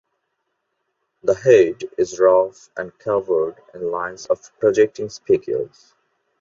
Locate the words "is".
1.95-2.19